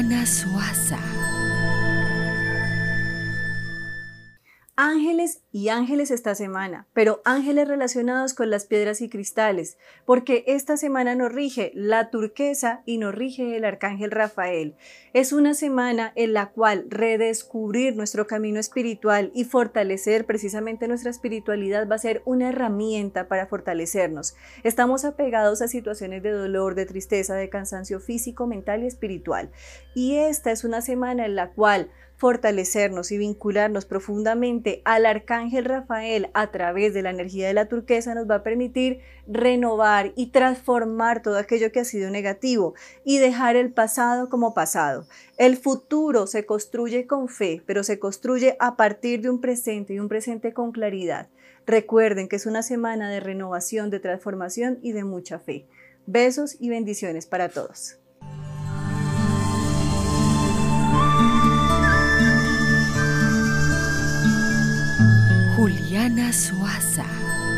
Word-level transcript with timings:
Tanah 0.00 0.24
Suasa. 0.24 0.96
Ángeles 4.82 5.42
y 5.52 5.68
ángeles 5.68 6.10
esta 6.10 6.34
semana, 6.34 6.86
pero 6.94 7.20
ángeles 7.26 7.68
relacionados 7.68 8.32
con 8.32 8.48
las 8.48 8.64
piedras 8.64 9.02
y 9.02 9.10
cristales, 9.10 9.76
porque 10.06 10.42
esta 10.46 10.78
semana 10.78 11.14
nos 11.14 11.30
rige 11.30 11.70
la 11.74 12.08
turquesa 12.08 12.80
y 12.86 12.96
nos 12.96 13.14
rige 13.14 13.58
el 13.58 13.66
arcángel 13.66 14.10
Rafael. 14.10 14.76
Es 15.12 15.34
una 15.34 15.52
semana 15.52 16.12
en 16.14 16.32
la 16.32 16.46
cual 16.46 16.86
redescubrir 16.88 17.94
nuestro 17.94 18.26
camino 18.26 18.58
espiritual 18.58 19.30
y 19.34 19.44
fortalecer 19.44 20.24
precisamente 20.24 20.88
nuestra 20.88 21.10
espiritualidad 21.10 21.86
va 21.86 21.96
a 21.96 21.98
ser 21.98 22.22
una 22.24 22.48
herramienta 22.48 23.28
para 23.28 23.48
fortalecernos. 23.48 24.34
Estamos 24.64 25.04
apegados 25.04 25.60
a 25.60 25.68
situaciones 25.68 26.22
de 26.22 26.30
dolor, 26.30 26.74
de 26.74 26.86
tristeza, 26.86 27.34
de 27.34 27.50
cansancio 27.50 28.00
físico, 28.00 28.46
mental 28.46 28.82
y 28.82 28.86
espiritual. 28.86 29.50
Y 29.94 30.16
esta 30.16 30.52
es 30.52 30.64
una 30.64 30.80
semana 30.80 31.26
en 31.26 31.36
la 31.36 31.50
cual 31.50 31.90
fortalecernos 32.20 33.12
y 33.12 33.18
vincularnos 33.18 33.86
profundamente 33.86 34.82
al 34.84 35.06
arcángel 35.06 35.64
Rafael 35.64 36.28
a 36.34 36.50
través 36.50 36.92
de 36.92 37.00
la 37.00 37.08
energía 37.08 37.48
de 37.48 37.54
la 37.54 37.66
turquesa 37.66 38.14
nos 38.14 38.28
va 38.28 38.36
a 38.36 38.42
permitir 38.42 39.00
renovar 39.26 40.12
y 40.16 40.26
transformar 40.26 41.22
todo 41.22 41.38
aquello 41.38 41.72
que 41.72 41.80
ha 41.80 41.84
sido 41.84 42.10
negativo 42.10 42.74
y 43.06 43.16
dejar 43.16 43.56
el 43.56 43.72
pasado 43.72 44.28
como 44.28 44.52
pasado. 44.52 45.06
El 45.38 45.56
futuro 45.56 46.26
se 46.26 46.44
construye 46.44 47.06
con 47.06 47.28
fe, 47.28 47.62
pero 47.64 47.82
se 47.84 47.98
construye 47.98 48.54
a 48.60 48.76
partir 48.76 49.22
de 49.22 49.30
un 49.30 49.40
presente 49.40 49.94
y 49.94 49.98
un 49.98 50.10
presente 50.10 50.52
con 50.52 50.72
claridad. 50.72 51.30
Recuerden 51.64 52.28
que 52.28 52.36
es 52.36 52.44
una 52.44 52.62
semana 52.62 53.10
de 53.10 53.20
renovación, 53.20 53.88
de 53.88 53.98
transformación 53.98 54.78
y 54.82 54.92
de 54.92 55.04
mucha 55.04 55.38
fe. 55.38 55.66
Besos 56.04 56.58
y 56.60 56.68
bendiciones 56.68 57.24
para 57.24 57.48
todos. 57.48 57.96
Ganaswasa. 66.00 67.04
Suasa 67.04 67.49